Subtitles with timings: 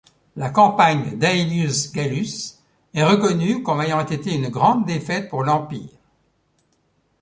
[0.35, 2.57] La campagne d'Aelius Gallus
[2.95, 5.89] est reconnue comme ayant été une grande défaite pour l'Empire.